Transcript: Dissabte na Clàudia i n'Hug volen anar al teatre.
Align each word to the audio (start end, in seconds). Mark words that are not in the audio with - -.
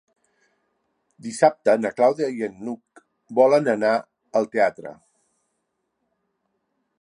Dissabte 1.25 1.75
na 1.81 1.91
Clàudia 1.99 2.29
i 2.37 2.49
n'Hug 2.69 3.03
volen 3.41 3.69
anar 3.75 3.93
al 4.41 4.49
teatre. 4.57 4.95